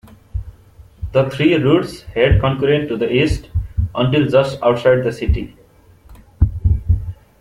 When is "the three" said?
1.11-1.53